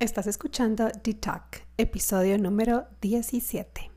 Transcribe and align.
Estás 0.00 0.26
escuchando 0.26 0.88
The 1.02 1.12
Talk, 1.12 1.58
episodio 1.76 2.38
número 2.38 2.86
17. 3.02 3.90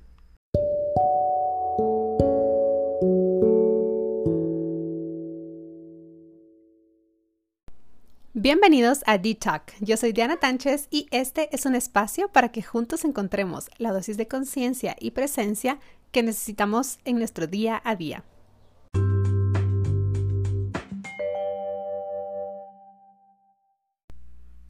Bienvenidos 8.34 9.00
a 9.06 9.18
D-Talk. 9.18 9.72
Yo 9.80 9.96
soy 9.96 10.12
Diana 10.12 10.36
Tánchez 10.36 10.90
y 10.92 11.08
este 11.12 11.48
es 11.56 11.66
un 11.66 11.74
espacio 11.74 12.28
para 12.28 12.52
que 12.52 12.62
juntos 12.62 13.06
encontremos 13.06 13.70
la 13.78 13.94
dosis 13.94 14.18
de 14.18 14.28
conciencia 14.28 14.98
y 15.00 15.12
presencia 15.12 15.80
que 16.12 16.22
necesitamos 16.22 17.00
en 17.06 17.18
nuestro 17.18 17.48
día 17.48 17.82
a 17.86 17.96
día. 17.96 18.26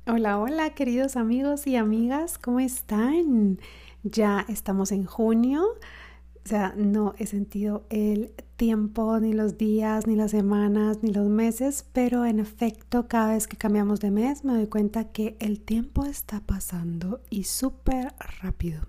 Hola, 0.06 0.38
hola 0.38 0.72
queridos 0.72 1.16
amigos 1.16 1.66
y 1.66 1.78
amigas, 1.78 2.38
¿cómo 2.38 2.60
están? 2.60 3.58
Ya 4.04 4.46
estamos 4.50 4.92
en 4.92 5.06
junio, 5.06 5.64
o 5.64 6.48
sea, 6.48 6.74
no 6.76 7.16
he 7.18 7.26
sentido 7.26 7.86
el 7.90 8.34
tiempo, 8.58 9.18
ni 9.22 9.32
los 9.32 9.58
días, 9.58 10.06
ni 10.06 10.18
las 10.18 10.32
semanas, 10.32 10.98
ni 11.04 11.14
los 11.14 11.30
meses, 11.30 11.86
pero 11.94 12.26
en 12.26 12.42
efecto, 12.42 13.08
cada 13.08 13.32
vez 13.32 13.48
que 13.48 13.56
cambiamos 13.56 14.02
de 14.02 14.12
mes 14.12 14.44
me 14.44 14.52
doy 14.52 14.68
cuenta 14.68 15.06
que 15.06 15.38
el 15.40 15.62
tiempo 15.62 16.04
está 16.04 16.42
pasando 16.42 17.22
y 17.30 17.46
súper 17.46 18.14
rápido. 18.42 18.82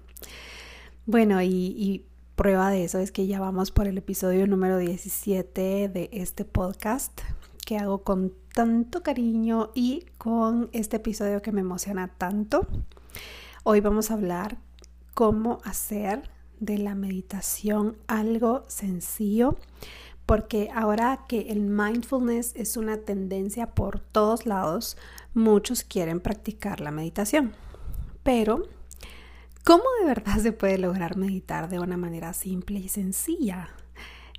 Bueno, 1.06 1.41
y, 1.42 1.48
y 1.48 2.06
prueba 2.34 2.70
de 2.70 2.83
eso 2.83 2.98
es 2.98 3.12
que 3.12 3.28
ya 3.28 3.38
vamos 3.38 3.70
por 3.70 3.86
el 3.86 3.98
episodio 3.98 4.48
número 4.48 4.78
17 4.78 5.88
de 5.88 6.10
este 6.12 6.44
podcast 6.44 7.20
que 7.64 7.78
hago 7.78 8.02
con 8.02 8.32
tanto 8.52 9.02
cariño 9.02 9.70
y 9.74 10.06
con 10.18 10.68
este 10.72 10.96
episodio 10.96 11.42
que 11.42 11.52
me 11.52 11.60
emociona 11.60 12.09
tanto. 12.09 12.66
Hoy 13.62 13.80
vamos 13.80 14.10
a 14.10 14.14
hablar 14.14 14.59
cómo 15.14 15.61
hacer 15.64 16.30
de 16.61 16.78
la 16.78 16.94
meditación 16.94 17.97
algo 18.06 18.64
sencillo, 18.69 19.56
porque 20.27 20.70
ahora 20.75 21.25
que 21.28 21.53
el 21.53 21.61
mindfulness 21.61 22.53
es 22.56 22.77
una 22.77 22.98
tendencia 22.98 23.70
por 23.70 24.00
todos 24.00 24.47
lados, 24.47 24.97
muchos 25.34 25.83
quieren 25.84 26.20
practicar 26.20 26.81
la 26.81 26.91
meditación. 26.91 27.53
Pero, 28.22 28.62
¿cómo 29.64 29.84
de 30.00 30.06
verdad 30.06 30.38
se 30.38 30.53
puede 30.53 30.78
lograr 30.78 31.16
meditar 31.16 31.69
de 31.69 31.78
una 31.78 31.97
manera 31.97 32.33
simple 32.33 32.78
y 32.78 32.88
sencilla? 32.88 33.69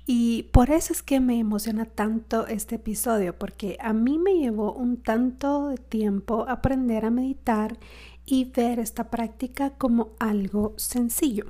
Y 0.08 0.44
por 0.52 0.70
eso 0.70 0.92
es 0.92 1.02
que 1.02 1.18
me 1.18 1.38
emociona 1.38 1.84
tanto 1.84 2.46
este 2.46 2.76
episodio, 2.76 3.36
porque 3.36 3.76
a 3.80 3.92
mí 3.92 4.18
me 4.18 4.34
llevó 4.34 4.72
un 4.72 4.98
tanto 4.98 5.68
de 5.68 5.78
tiempo 5.78 6.46
aprender 6.48 7.04
a 7.04 7.10
meditar 7.10 7.76
y 8.24 8.44
ver 8.44 8.78
esta 8.78 9.10
práctica 9.10 9.70
como 9.70 10.10
algo 10.20 10.74
sencillo. 10.76 11.46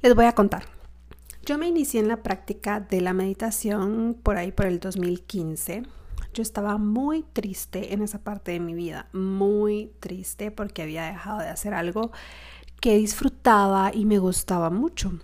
Les 0.00 0.14
voy 0.14 0.26
a 0.26 0.32
contar. 0.32 0.64
Yo 1.44 1.58
me 1.58 1.66
inicié 1.66 2.00
en 2.00 2.08
la 2.08 2.22
práctica 2.22 2.78
de 2.78 3.00
la 3.00 3.12
meditación 3.12 4.16
por 4.22 4.36
ahí 4.36 4.52
por 4.52 4.66
el 4.66 4.78
2015. 4.78 5.82
Yo 6.34 6.42
estaba 6.42 6.76
muy 6.76 7.22
triste 7.22 7.94
en 7.94 8.02
esa 8.02 8.18
parte 8.18 8.52
de 8.52 8.60
mi 8.60 8.74
vida, 8.74 9.08
muy 9.12 9.90
triste 9.98 10.52
porque 10.52 10.82
había 10.82 11.06
dejado 11.06 11.40
de 11.40 11.48
hacer 11.48 11.74
algo 11.74 12.12
que 12.80 12.96
disfrutaba 12.96 13.90
y 13.92 14.04
me 14.04 14.18
gustaba 14.18 14.70
mucho. 14.70 15.18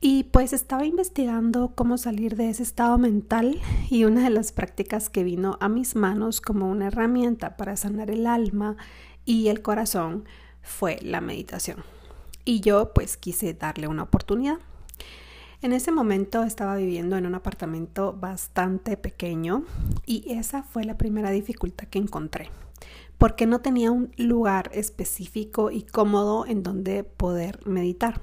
Y 0.00 0.24
pues 0.24 0.52
estaba 0.52 0.84
investigando 0.84 1.72
cómo 1.74 1.96
salir 1.96 2.36
de 2.36 2.50
ese 2.50 2.62
estado 2.62 2.98
mental 2.98 3.60
y 3.90 4.04
una 4.04 4.24
de 4.24 4.30
las 4.30 4.52
prácticas 4.52 5.08
que 5.08 5.24
vino 5.24 5.56
a 5.60 5.68
mis 5.68 5.96
manos 5.96 6.40
como 6.40 6.70
una 6.70 6.88
herramienta 6.88 7.56
para 7.56 7.76
sanar 7.76 8.10
el 8.10 8.26
alma 8.26 8.76
y 9.24 9.48
el 9.48 9.62
corazón 9.62 10.24
fue 10.62 10.98
la 11.02 11.20
meditación. 11.20 11.82
Y 12.44 12.60
yo 12.60 12.92
pues 12.92 13.16
quise 13.16 13.54
darle 13.54 13.88
una 13.88 14.04
oportunidad. 14.04 14.58
En 15.62 15.72
ese 15.72 15.90
momento 15.90 16.44
estaba 16.44 16.76
viviendo 16.76 17.16
en 17.16 17.26
un 17.26 17.34
apartamento 17.34 18.12
bastante 18.12 18.96
pequeño 18.96 19.64
y 20.04 20.32
esa 20.32 20.62
fue 20.62 20.84
la 20.84 20.98
primera 20.98 21.30
dificultad 21.30 21.88
que 21.88 21.98
encontré, 21.98 22.50
porque 23.16 23.46
no 23.46 23.60
tenía 23.60 23.90
un 23.90 24.12
lugar 24.18 24.70
específico 24.74 25.70
y 25.70 25.82
cómodo 25.82 26.46
en 26.46 26.62
donde 26.62 27.04
poder 27.04 27.66
meditar. 27.66 28.20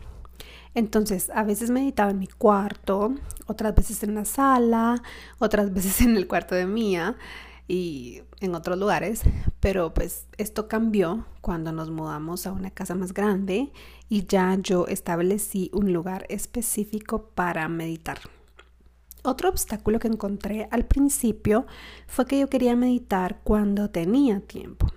Entonces, 0.76 1.30
a 1.34 1.44
veces 1.44 1.70
meditaba 1.70 2.12
en 2.12 2.20
mi 2.20 2.28
cuarto, 2.28 3.14
otras 3.46 3.76
veces 3.76 4.04
en 4.04 4.16
la 4.16 4.26
sala, 4.26 5.02
otras 5.40 5.74
veces 5.74 6.02
en 6.02 6.18
el 6.18 6.28
cuarto 6.28 6.56
de 6.56 6.66
Mía 6.66 7.16
y 7.68 8.22
en 8.42 8.56
otros 8.56 8.78
lugares, 8.78 9.22
pero 9.60 9.94
pues 9.94 10.28
esto 10.38 10.68
cambió 10.68 11.26
cuando 11.42 11.72
nos 11.72 11.90
mudamos 11.92 12.46
a 12.46 12.52
una 12.52 12.72
casa 12.72 12.96
más 12.96 13.14
grande 13.14 13.72
y 14.10 14.26
ya 14.26 14.58
yo 14.62 14.88
establecí 14.88 15.70
un 15.74 15.94
lugar 15.94 16.26
específico 16.30 17.30
para 17.36 17.68
meditar. 17.70 18.20
Otro 19.24 19.48
obstáculo 19.48 20.00
que 20.00 20.10
encontré 20.10 20.68
al 20.72 20.86
principio 20.86 21.66
fue 22.08 22.26
que 22.26 22.40
yo 22.40 22.50
quería 22.50 22.76
meditar 22.76 23.40
cuando 23.44 23.90
tenía 23.90 24.42
tiempo. 24.42 24.88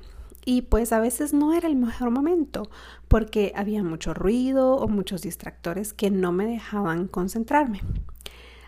Y 0.48 0.62
pues 0.62 0.92
a 0.92 1.00
veces 1.00 1.34
no 1.34 1.52
era 1.52 1.66
el 1.66 1.74
mejor 1.74 2.10
momento 2.10 2.70
porque 3.08 3.52
había 3.56 3.82
mucho 3.82 4.14
ruido 4.14 4.76
o 4.76 4.86
muchos 4.86 5.22
distractores 5.22 5.92
que 5.92 6.08
no 6.08 6.30
me 6.30 6.46
dejaban 6.46 7.08
concentrarme. 7.08 7.80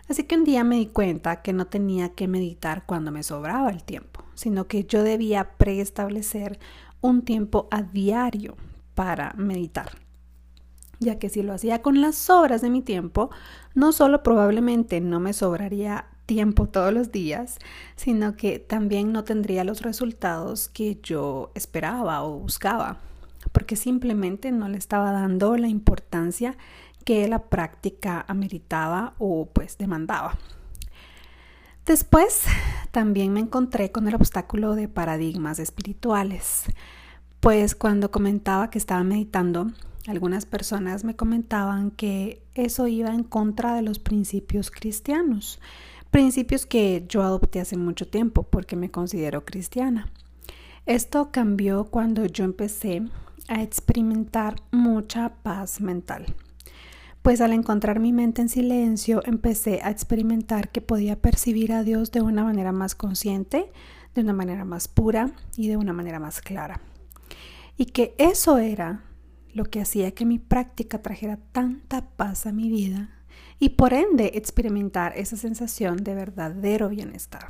Así 0.09 0.25
que 0.25 0.35
un 0.35 0.43
día 0.43 0.65
me 0.65 0.75
di 0.75 0.87
cuenta 0.87 1.41
que 1.41 1.53
no 1.53 1.67
tenía 1.67 2.09
que 2.09 2.27
meditar 2.27 2.85
cuando 2.85 3.11
me 3.11 3.23
sobraba 3.23 3.69
el 3.69 3.83
tiempo, 3.83 4.25
sino 4.33 4.67
que 4.67 4.83
yo 4.83 5.03
debía 5.03 5.51
preestablecer 5.57 6.59
un 6.99 7.21
tiempo 7.21 7.69
a 7.71 7.81
diario 7.81 8.57
para 8.93 9.33
meditar. 9.37 9.99
Ya 10.99 11.17
que 11.17 11.29
si 11.29 11.43
lo 11.43 11.53
hacía 11.53 11.81
con 11.81 12.01
las 12.01 12.15
sobras 12.15 12.61
de 12.61 12.69
mi 12.69 12.81
tiempo, 12.81 13.29
no 13.73 13.93
solo 13.93 14.21
probablemente 14.21 14.99
no 14.99 15.21
me 15.21 15.31
sobraría 15.31 16.08
tiempo 16.29 16.67
todos 16.67 16.93
los 16.93 17.11
días, 17.11 17.57
sino 17.95 18.35
que 18.35 18.59
también 18.59 19.11
no 19.11 19.23
tendría 19.23 19.63
los 19.63 19.81
resultados 19.81 20.69
que 20.69 20.99
yo 21.01 21.51
esperaba 21.55 22.21
o 22.21 22.37
buscaba, 22.37 22.99
porque 23.51 23.75
simplemente 23.75 24.51
no 24.51 24.69
le 24.69 24.77
estaba 24.77 25.11
dando 25.11 25.57
la 25.57 25.67
importancia 25.67 26.55
que 27.03 27.27
la 27.27 27.39
práctica 27.45 28.25
ameritaba 28.27 29.15
o 29.17 29.49
pues 29.51 29.79
demandaba. 29.79 30.37
Después 31.87 32.43
también 32.91 33.33
me 33.33 33.39
encontré 33.39 33.91
con 33.91 34.07
el 34.07 34.13
obstáculo 34.13 34.75
de 34.75 34.87
paradigmas 34.87 35.57
espirituales, 35.57 36.65
pues 37.39 37.73
cuando 37.73 38.11
comentaba 38.11 38.69
que 38.69 38.77
estaba 38.77 39.03
meditando, 39.03 39.71
algunas 40.05 40.45
personas 40.45 41.03
me 41.03 41.15
comentaban 41.15 41.89
que 41.89 42.43
eso 42.53 42.87
iba 42.87 43.15
en 43.15 43.23
contra 43.23 43.73
de 43.73 43.81
los 43.81 43.97
principios 43.97 44.69
cristianos, 44.69 45.59
principios 46.11 46.65
que 46.65 47.05
yo 47.07 47.21
adopté 47.21 47.59
hace 47.59 47.77
mucho 47.77 48.07
tiempo 48.07 48.43
porque 48.43 48.75
me 48.75 48.91
considero 48.91 49.45
cristiana. 49.45 50.11
Esto 50.85 51.31
cambió 51.31 51.85
cuando 51.85 52.25
yo 52.25 52.45
empecé 52.45 53.03
a 53.47 53.61
experimentar 53.61 54.55
mucha 54.71 55.33
paz 55.43 55.81
mental. 55.81 56.25
Pues 57.21 57.41
al 57.41 57.53
encontrar 57.53 57.99
mi 57.99 58.13
mente 58.13 58.41
en 58.41 58.49
silencio, 58.49 59.21
empecé 59.25 59.81
a 59.83 59.91
experimentar 59.91 60.71
que 60.71 60.81
podía 60.81 61.19
percibir 61.19 61.73
a 61.73 61.83
Dios 61.83 62.11
de 62.11 62.21
una 62.21 62.43
manera 62.43 62.71
más 62.71 62.95
consciente, 62.95 63.71
de 64.15 64.21
una 64.21 64.33
manera 64.33 64.65
más 64.65 64.87
pura 64.87 65.31
y 65.57 65.67
de 65.67 65.77
una 65.77 65.93
manera 65.93 66.19
más 66.19 66.41
clara. 66.41 66.81
Y 67.77 67.87
que 67.87 68.15
eso 68.17 68.57
era 68.57 69.03
lo 69.53 69.65
que 69.65 69.81
hacía 69.81 70.11
que 70.11 70.25
mi 70.25 70.39
práctica 70.39 71.01
trajera 71.01 71.37
tanta 71.51 72.09
paz 72.09 72.45
a 72.45 72.51
mi 72.51 72.69
vida 72.69 73.18
y 73.59 73.69
por 73.69 73.93
ende 73.93 74.31
experimentar 74.35 75.13
esa 75.17 75.37
sensación 75.37 75.97
de 75.97 76.15
verdadero 76.15 76.89
bienestar. 76.89 77.47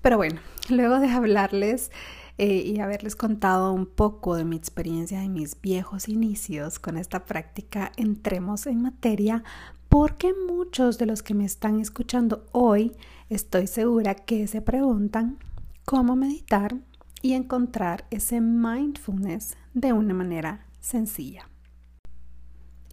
Pero 0.00 0.16
bueno, 0.16 0.40
luego 0.68 0.98
de 0.98 1.10
hablarles 1.10 1.90
eh, 2.38 2.62
y 2.64 2.80
haberles 2.80 3.14
contado 3.14 3.72
un 3.72 3.86
poco 3.86 4.36
de 4.36 4.44
mi 4.44 4.56
experiencia 4.56 5.22
en 5.22 5.32
mis 5.32 5.60
viejos 5.60 6.08
inicios 6.08 6.78
con 6.78 6.96
esta 6.96 7.24
práctica, 7.24 7.92
entremos 7.96 8.66
en 8.66 8.82
materia 8.82 9.44
porque 9.88 10.32
muchos 10.48 10.98
de 10.98 11.06
los 11.06 11.22
que 11.22 11.34
me 11.34 11.44
están 11.44 11.78
escuchando 11.78 12.46
hoy 12.52 12.92
estoy 13.28 13.66
segura 13.66 14.14
que 14.14 14.46
se 14.46 14.62
preguntan 14.62 15.38
cómo 15.84 16.16
meditar 16.16 16.76
y 17.20 17.34
encontrar 17.34 18.06
ese 18.10 18.40
mindfulness 18.40 19.56
de 19.74 19.92
una 19.92 20.14
manera 20.14 20.66
sencilla. 20.80 21.51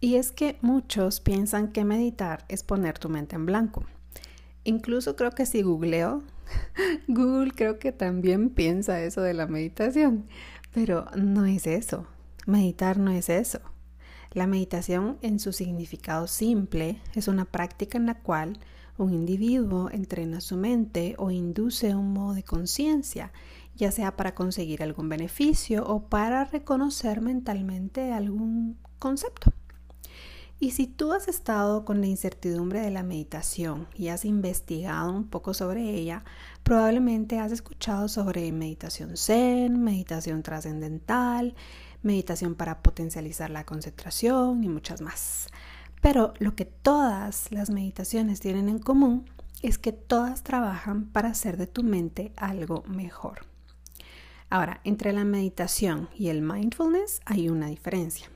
Y 0.00 0.16
es 0.16 0.32
que 0.32 0.58
muchos 0.62 1.20
piensan 1.20 1.72
que 1.72 1.84
meditar 1.84 2.44
es 2.48 2.62
poner 2.62 2.98
tu 2.98 3.08
mente 3.08 3.36
en 3.36 3.46
blanco. 3.46 3.84
Incluso 4.64 5.16
creo 5.16 5.32
que 5.32 5.46
si 5.46 5.62
googleo, 5.62 6.22
Google 7.08 7.52
creo 7.52 7.78
que 7.78 7.92
también 7.92 8.50
piensa 8.50 9.02
eso 9.02 9.20
de 9.22 9.34
la 9.34 9.46
meditación, 9.46 10.26
pero 10.72 11.06
no 11.16 11.44
es 11.44 11.66
eso. 11.66 12.06
Meditar 12.46 12.98
no 12.98 13.10
es 13.10 13.28
eso. 13.28 13.60
La 14.32 14.46
meditación 14.46 15.18
en 15.22 15.38
su 15.38 15.52
significado 15.52 16.26
simple 16.26 17.00
es 17.14 17.28
una 17.28 17.44
práctica 17.44 17.98
en 17.98 18.06
la 18.06 18.20
cual 18.20 18.58
un 18.96 19.12
individuo 19.12 19.90
entrena 19.90 20.40
su 20.40 20.56
mente 20.56 21.14
o 21.18 21.30
induce 21.30 21.94
un 21.94 22.12
modo 22.12 22.34
de 22.34 22.42
conciencia 22.42 23.32
ya 23.80 23.90
sea 23.90 24.14
para 24.14 24.34
conseguir 24.34 24.82
algún 24.82 25.08
beneficio 25.08 25.84
o 25.86 26.02
para 26.08 26.44
reconocer 26.44 27.22
mentalmente 27.22 28.12
algún 28.12 28.76
concepto. 28.98 29.52
Y 30.62 30.72
si 30.72 30.86
tú 30.86 31.14
has 31.14 31.26
estado 31.26 31.86
con 31.86 32.02
la 32.02 32.06
incertidumbre 32.06 32.82
de 32.82 32.90
la 32.90 33.02
meditación 33.02 33.88
y 33.94 34.08
has 34.08 34.26
investigado 34.26 35.10
un 35.10 35.26
poco 35.26 35.54
sobre 35.54 35.88
ella, 35.94 36.22
probablemente 36.62 37.38
has 37.38 37.50
escuchado 37.50 38.08
sobre 38.08 38.52
meditación 38.52 39.16
zen, 39.16 39.82
meditación 39.82 40.42
trascendental, 40.42 41.54
meditación 42.02 42.56
para 42.56 42.82
potencializar 42.82 43.48
la 43.48 43.64
concentración 43.64 44.62
y 44.62 44.68
muchas 44.68 45.00
más. 45.00 45.48
Pero 46.02 46.34
lo 46.38 46.54
que 46.54 46.66
todas 46.66 47.50
las 47.52 47.70
meditaciones 47.70 48.40
tienen 48.40 48.68
en 48.68 48.80
común 48.80 49.30
es 49.62 49.78
que 49.78 49.92
todas 49.92 50.42
trabajan 50.42 51.06
para 51.06 51.30
hacer 51.30 51.56
de 51.56 51.68
tu 51.68 51.82
mente 51.82 52.34
algo 52.36 52.82
mejor. 52.86 53.46
Ahora, 54.50 54.82
entre 54.84 55.14
la 55.14 55.24
meditación 55.24 56.10
y 56.14 56.28
el 56.28 56.42
mindfulness 56.42 57.22
hay 57.24 57.48
una 57.48 57.68
diferencia. 57.68 58.28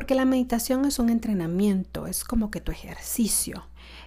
Porque 0.00 0.14
la 0.14 0.24
meditación 0.24 0.86
es 0.86 0.98
un 0.98 1.10
entrenamiento, 1.10 2.06
es 2.06 2.24
como 2.24 2.50
que 2.50 2.62
tu 2.62 2.72
ejercicio. 2.72 3.66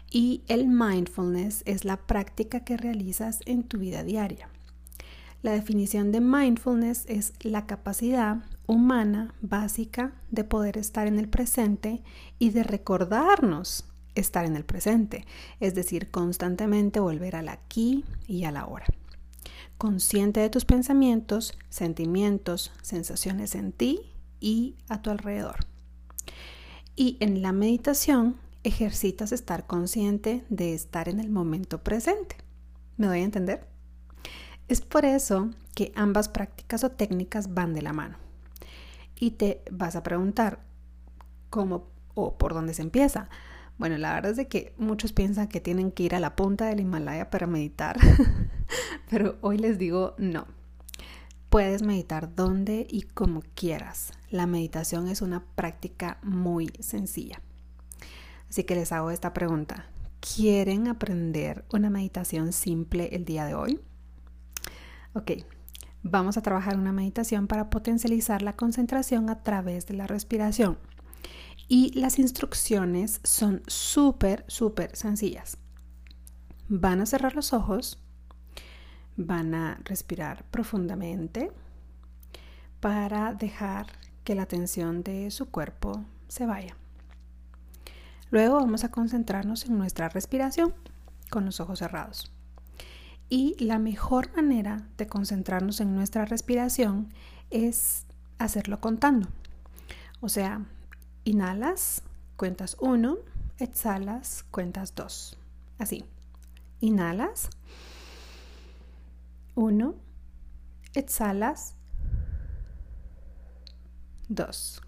Y 0.09 0.41
el 0.47 0.67
mindfulness 0.67 1.61
es 1.67 1.85
la 1.85 1.97
práctica 1.97 2.61
que 2.61 2.77
realizas 2.77 3.41
en 3.45 3.61
tu 3.61 3.77
vida 3.77 4.03
diaria. 4.03 4.49
La 5.43 5.51
definición 5.51 6.11
de 6.11 6.19
mindfulness 6.19 7.05
es 7.07 7.33
la 7.41 7.67
capacidad 7.67 8.37
humana 8.65 9.35
básica 9.41 10.15
de 10.31 10.43
poder 10.43 10.79
estar 10.79 11.05
en 11.05 11.19
el 11.19 11.29
presente 11.29 12.01
y 12.39 12.49
de 12.49 12.63
recordarnos 12.63 13.85
estar 14.15 14.45
en 14.45 14.55
el 14.55 14.65
presente, 14.65 15.27
es 15.59 15.75
decir, 15.75 16.09
constantemente 16.09 17.01
volver 17.01 17.35
al 17.35 17.49
aquí 17.49 18.03
y 18.25 18.45
a 18.45 18.51
la 18.51 18.65
hora. 18.65 18.87
Consciente 19.77 20.39
de 20.39 20.49
tus 20.49 20.65
pensamientos, 20.65 21.55
sentimientos, 21.69 22.71
sensaciones 22.81 23.53
en 23.53 23.73
ti 23.73 24.11
y 24.39 24.73
a 24.89 25.03
tu 25.03 25.11
alrededor. 25.11 25.71
Y 26.95 27.17
en 27.19 27.41
la 27.41 27.51
meditación 27.51 28.37
ejercitas 28.63 29.31
estar 29.31 29.65
consciente 29.65 30.45
de 30.49 30.73
estar 30.73 31.09
en 31.09 31.19
el 31.19 31.29
momento 31.29 31.83
presente. 31.83 32.37
¿Me 32.97 33.07
doy 33.07 33.19
a 33.19 33.23
entender? 33.23 33.67
Es 34.67 34.81
por 34.81 35.03
eso 35.03 35.49
que 35.75 35.91
ambas 35.95 36.29
prácticas 36.29 36.83
o 36.83 36.91
técnicas 36.91 37.53
van 37.53 37.73
de 37.73 37.81
la 37.81 37.93
mano. 37.93 38.17
Y 39.19 39.31
te 39.31 39.61
vas 39.71 39.95
a 39.95 40.03
preguntar 40.03 40.59
cómo 41.49 41.87
o 42.13 42.37
por 42.37 42.53
dónde 42.53 42.73
se 42.73 42.83
empieza. 42.83 43.29
Bueno, 43.77 43.97
la 43.97 44.13
verdad 44.13 44.37
es 44.37 44.47
que 44.47 44.73
muchos 44.77 45.13
piensan 45.13 45.47
que 45.47 45.59
tienen 45.59 45.91
que 45.91 46.03
ir 46.03 46.15
a 46.15 46.19
la 46.19 46.35
punta 46.35 46.65
del 46.65 46.79
Himalaya 46.79 47.29
para 47.29 47.47
meditar, 47.47 47.97
pero 49.09 49.37
hoy 49.41 49.57
les 49.57 49.79
digo 49.79 50.13
no. 50.17 50.45
Puedes 51.53 51.83
meditar 51.83 52.33
donde 52.33 52.87
y 52.89 53.03
como 53.03 53.43
quieras. 53.53 54.11
La 54.31 54.47
meditación 54.47 55.07
es 55.07 55.21
una 55.21 55.45
práctica 55.53 56.17
muy 56.23 56.71
sencilla. 56.79 57.43
Así 58.49 58.63
que 58.63 58.73
les 58.73 58.91
hago 58.91 59.11
esta 59.11 59.35
pregunta. 59.35 59.85
¿Quieren 60.19 60.87
aprender 60.87 61.63
una 61.71 61.91
meditación 61.91 62.53
simple 62.53 63.09
el 63.15 63.23
día 63.23 63.45
de 63.45 63.53
hoy? 63.53 63.79
Ok, 65.13 65.33
vamos 66.01 66.37
a 66.37 66.41
trabajar 66.41 66.75
una 66.75 66.91
meditación 66.91 67.45
para 67.45 67.69
potencializar 67.69 68.41
la 68.41 68.55
concentración 68.55 69.29
a 69.29 69.43
través 69.43 69.85
de 69.85 69.93
la 69.93 70.07
respiración. 70.07 70.79
Y 71.67 71.91
las 71.93 72.17
instrucciones 72.17 73.21
son 73.23 73.61
súper, 73.67 74.43
súper 74.47 74.95
sencillas. 74.95 75.59
Van 76.67 76.99
a 76.99 77.05
cerrar 77.05 77.35
los 77.35 77.53
ojos 77.53 78.02
Van 79.15 79.53
a 79.53 79.79
respirar 79.83 80.43
profundamente 80.45 81.51
para 82.79 83.33
dejar 83.33 83.87
que 84.23 84.35
la 84.35 84.45
tensión 84.45 85.03
de 85.03 85.29
su 85.31 85.49
cuerpo 85.49 86.03
se 86.27 86.45
vaya. 86.45 86.75
Luego 88.31 88.55
vamos 88.55 88.83
a 88.83 88.89
concentrarnos 88.89 89.65
en 89.65 89.77
nuestra 89.77 90.09
respiración 90.09 90.73
con 91.29 91.45
los 91.45 91.59
ojos 91.59 91.79
cerrados. 91.79 92.31
Y 93.29 93.55
la 93.63 93.79
mejor 93.79 94.35
manera 94.35 94.87
de 94.97 95.07
concentrarnos 95.07 95.79
en 95.81 95.95
nuestra 95.95 96.25
respiración 96.25 97.09
es 97.49 98.05
hacerlo 98.37 98.79
contando. 98.79 99.27
O 100.21 100.29
sea, 100.29 100.65
inhalas, 101.23 102.03
cuentas 102.35 102.77
uno, 102.79 103.17
exhalas, 103.59 104.45
cuentas 104.51 104.95
dos. 104.95 105.37
Así. 105.77 106.05
Inhalas. 106.79 107.49
1. 109.55 109.95
Exhalas. 110.95 111.75
2. 114.29 114.81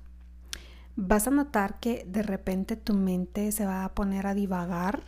Vas 0.95 1.27
a 1.27 1.31
notar 1.31 1.79
que 1.79 2.06
de 2.06 2.23
repente 2.23 2.75
tu 2.75 2.94
mente 2.94 3.51
se 3.51 3.65
va 3.65 3.85
a 3.85 3.94
poner 3.94 4.27
a 4.27 4.33
divagar 4.33 5.03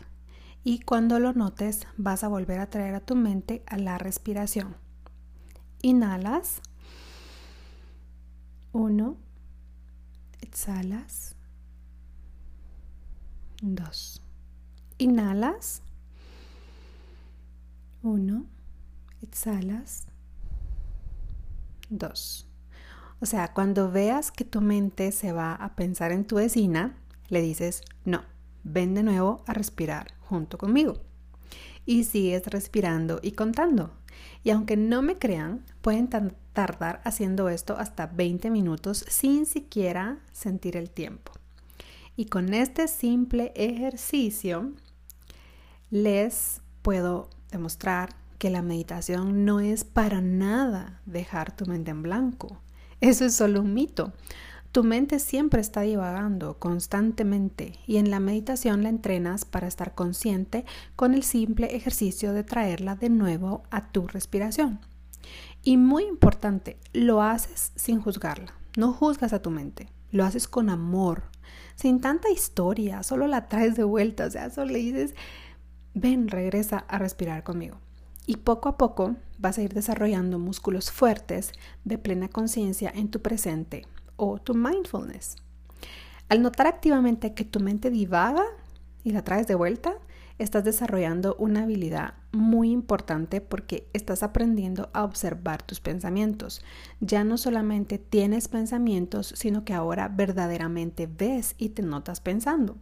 y 0.63 0.79
cuando 0.79 1.19
lo 1.19 1.33
notes 1.33 1.87
vas 1.97 2.23
a 2.23 2.27
volver 2.27 2.59
a 2.59 2.69
traer 2.69 2.93
a 2.93 2.99
tu 2.99 3.15
mente 3.15 3.63
a 3.65 3.77
la 3.77 3.97
respiración. 3.97 4.75
Inhalas. 5.81 6.61
1. 8.73 9.17
Exhalas. 10.41 11.35
2. 13.61 14.21
Inhalas. 14.99 15.81
1 18.03 18.56
exhalas. 19.27 20.05
Dos. 21.89 22.47
O 23.19 23.25
sea, 23.25 23.53
cuando 23.53 23.91
veas 23.91 24.31
que 24.31 24.45
tu 24.45 24.61
mente 24.61 25.11
se 25.11 25.31
va 25.31 25.53
a 25.53 25.75
pensar 25.75 26.11
en 26.11 26.25
tu 26.25 26.35
vecina, 26.35 26.97
le 27.29 27.41
dices, 27.41 27.81
no, 28.05 28.23
ven 28.63 28.93
de 28.93 29.03
nuevo 29.03 29.43
a 29.47 29.53
respirar 29.53 30.13
junto 30.21 30.57
conmigo. 30.57 31.01
Y 31.85 32.03
sigues 32.03 32.45
respirando 32.47 33.19
y 33.21 33.31
contando. 33.31 33.91
Y 34.43 34.51
aunque 34.51 34.77
no 34.77 35.01
me 35.01 35.17
crean, 35.17 35.63
pueden 35.81 36.09
tardar 36.53 37.01
haciendo 37.03 37.49
esto 37.49 37.77
hasta 37.77 38.07
20 38.07 38.49
minutos 38.49 39.05
sin 39.07 39.45
siquiera 39.45 40.19
sentir 40.31 40.77
el 40.77 40.89
tiempo. 40.89 41.31
Y 42.15 42.25
con 42.25 42.53
este 42.53 42.87
simple 42.87 43.51
ejercicio 43.55 44.73
les 45.89 46.61
puedo 46.81 47.29
demostrar 47.51 48.26
que 48.37 48.49
la 48.49 48.61
meditación 48.61 49.45
no 49.45 49.59
es 49.59 49.83
para 49.83 50.21
nada 50.21 51.01
dejar 51.05 51.55
tu 51.55 51.65
mente 51.65 51.91
en 51.91 52.03
blanco. 52.03 52.61
Eso 53.01 53.25
es 53.25 53.35
solo 53.35 53.61
un 53.61 53.73
mito. 53.73 54.13
Tu 54.71 54.83
mente 54.83 55.19
siempre 55.19 55.61
está 55.61 55.81
divagando 55.81 56.59
constantemente 56.59 57.79
y 57.87 57.97
en 57.97 58.11
la 58.11 58.19
meditación 58.19 58.83
la 58.83 58.89
entrenas 58.89 59.45
para 59.45 59.67
estar 59.67 59.95
consciente 59.95 60.65
con 60.95 61.13
el 61.13 61.23
simple 61.23 61.75
ejercicio 61.75 62.33
de 62.33 62.43
traerla 62.43 62.95
de 62.95 63.09
nuevo 63.09 63.63
a 63.71 63.91
tu 63.91 64.07
respiración. 64.07 64.79
Y 65.63 65.77
muy 65.77 66.03
importante, 66.03 66.77
lo 66.93 67.21
haces 67.21 67.71
sin 67.75 68.01
juzgarla. 68.01 68.53
No 68.77 68.93
juzgas 68.93 69.33
a 69.33 69.41
tu 69.41 69.49
mente, 69.49 69.89
lo 70.11 70.23
haces 70.23 70.47
con 70.47 70.69
amor, 70.69 71.23
sin 71.75 71.99
tanta 71.99 72.29
historia, 72.29 73.01
solo 73.01 73.25
la 73.25 73.47
traes 73.47 73.75
de 73.75 73.83
vuelta, 73.83 74.25
o 74.25 74.29
sea, 74.29 74.51
solo 74.51 74.73
le 74.73 74.79
dices, 74.79 75.15
ven, 75.95 76.27
regresa 76.27 76.85
a 76.87 76.99
respirar 76.99 77.43
conmigo 77.43 77.79
y 78.27 78.35
poco 78.35 78.69
a 78.69 78.77
poco 78.77 79.15
vas 79.39 79.57
a 79.57 79.61
ir 79.61 79.73
desarrollando 79.73 80.37
músculos 80.37 80.91
fuertes 80.91 81.53
de 81.85 81.97
plena 81.97 82.27
conciencia 82.27 82.91
en 82.93 83.09
tu 83.09 83.21
presente 83.21 83.87
o 84.17 84.37
tu 84.37 84.53
mindfulness. 84.53 85.37
Al 86.29 86.41
notar 86.41 86.67
activamente 86.67 87.33
que 87.33 87.45
tu 87.45 87.61
mente 87.61 87.89
divaga 87.89 88.43
y 89.03 89.11
la 89.11 89.23
traes 89.23 89.47
de 89.47 89.55
vuelta, 89.55 89.95
estás 90.39 90.65
desarrollando 90.65 91.35
una 91.39 91.63
habilidad 91.63 92.15
muy 92.33 92.71
importante 92.71 93.39
porque 93.39 93.87
estás 93.93 94.23
aprendiendo 94.23 94.89
a 94.91 95.05
observar 95.05 95.63
tus 95.63 95.79
pensamientos. 95.79 96.61
Ya 96.99 97.23
no 97.23 97.37
solamente 97.37 97.97
tienes 97.97 98.49
pensamientos, 98.49 99.33
sino 99.37 99.63
que 99.63 99.73
ahora 99.73 100.09
verdaderamente 100.09 101.07
ves 101.07 101.55
y 101.57 101.69
te 101.69 101.81
notas 101.81 102.19
pensando. 102.19 102.75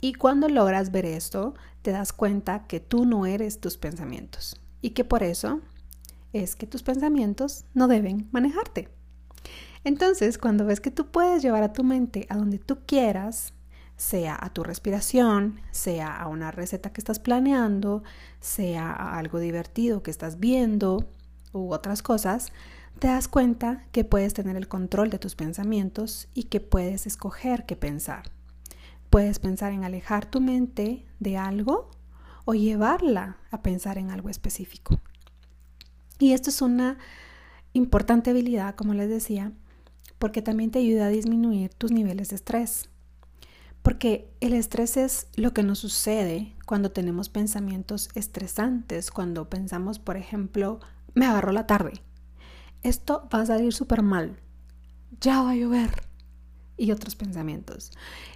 Y 0.00 0.14
cuando 0.14 0.48
logras 0.48 0.90
ver 0.90 1.06
esto, 1.06 1.54
te 1.82 1.92
das 1.92 2.12
cuenta 2.12 2.66
que 2.66 2.80
tú 2.80 3.06
no 3.06 3.26
eres 3.26 3.60
tus 3.60 3.78
pensamientos 3.78 4.61
y 4.82 4.90
que 4.90 5.04
por 5.04 5.22
eso 5.22 5.60
es 6.34 6.56
que 6.56 6.66
tus 6.66 6.82
pensamientos 6.82 7.64
no 7.72 7.88
deben 7.88 8.28
manejarte. 8.32 8.88
Entonces, 9.84 10.38
cuando 10.38 10.66
ves 10.66 10.80
que 10.80 10.90
tú 10.90 11.06
puedes 11.06 11.42
llevar 11.42 11.62
a 11.62 11.72
tu 11.72 11.84
mente 11.84 12.26
a 12.28 12.36
donde 12.36 12.58
tú 12.58 12.78
quieras, 12.86 13.54
sea 13.96 14.36
a 14.40 14.52
tu 14.52 14.64
respiración, 14.64 15.60
sea 15.70 16.16
a 16.16 16.28
una 16.28 16.50
receta 16.50 16.92
que 16.92 17.00
estás 17.00 17.18
planeando, 17.18 18.02
sea 18.40 18.90
a 18.90 19.18
algo 19.18 19.38
divertido 19.38 20.02
que 20.02 20.10
estás 20.10 20.38
viendo 20.38 21.08
u 21.52 21.72
otras 21.72 22.02
cosas, 22.02 22.52
te 22.98 23.08
das 23.08 23.28
cuenta 23.28 23.84
que 23.92 24.04
puedes 24.04 24.34
tener 24.34 24.56
el 24.56 24.68
control 24.68 25.10
de 25.10 25.18
tus 25.18 25.34
pensamientos 25.34 26.28
y 26.34 26.44
que 26.44 26.60
puedes 26.60 27.06
escoger 27.06 27.66
qué 27.66 27.76
pensar. 27.76 28.30
Puedes 29.10 29.38
pensar 29.38 29.72
en 29.72 29.84
alejar 29.84 30.26
tu 30.26 30.40
mente 30.40 31.04
de 31.18 31.36
algo 31.36 31.90
o 32.44 32.54
llevarla 32.54 33.38
a 33.50 33.62
pensar 33.62 33.98
en 33.98 34.10
algo 34.10 34.28
específico. 34.28 35.00
Y 36.18 36.32
esto 36.32 36.50
es 36.50 36.62
una 36.62 36.98
importante 37.72 38.30
habilidad, 38.30 38.74
como 38.74 38.94
les 38.94 39.08
decía, 39.08 39.52
porque 40.18 40.42
también 40.42 40.70
te 40.70 40.78
ayuda 40.78 41.06
a 41.06 41.10
disminuir 41.10 41.74
tus 41.74 41.90
niveles 41.90 42.28
de 42.28 42.36
estrés. 42.36 42.88
Porque 43.82 44.30
el 44.40 44.52
estrés 44.52 44.96
es 44.96 45.26
lo 45.34 45.52
que 45.52 45.64
nos 45.64 45.80
sucede 45.80 46.54
cuando 46.66 46.92
tenemos 46.92 47.28
pensamientos 47.28 48.08
estresantes, 48.14 49.10
cuando 49.10 49.50
pensamos, 49.50 49.98
por 49.98 50.16
ejemplo, 50.16 50.78
me 51.14 51.26
agarró 51.26 51.50
la 51.50 51.66
tarde. 51.66 51.94
Esto 52.82 53.28
va 53.34 53.40
a 53.40 53.46
salir 53.46 53.72
súper 53.72 54.02
mal. 54.02 54.38
Ya 55.20 55.42
va 55.42 55.50
a 55.50 55.56
llover. 55.56 55.90
Y 56.76 56.92
otros 56.92 57.16
pensamientos. 57.16 57.90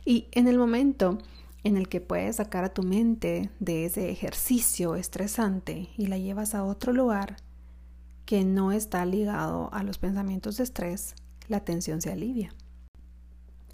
Y 0.04 0.28
en 0.32 0.48
el 0.48 0.58
momento 0.58 1.18
en 1.66 1.76
el 1.76 1.88
que 1.88 2.00
puedes 2.00 2.37
sacar 2.37 2.62
a 2.62 2.73
tu 2.73 2.85
mente 2.85 3.50
de 3.58 3.87
ese 3.87 4.08
ejercicio 4.08 4.94
estresante 4.94 5.88
y 5.96 6.06
la 6.06 6.16
llevas 6.16 6.54
a 6.54 6.62
otro 6.62 6.92
lugar 6.92 7.38
que 8.25 8.44
no 8.44 8.70
está 8.70 9.04
ligado 9.04 9.68
a 9.73 9.82
los 9.82 9.99
pensamientos 9.99 10.58
de 10.58 10.62
estrés, 10.62 11.16
la 11.49 11.64
tensión 11.64 12.00
se 12.00 12.12
alivia. 12.12 12.54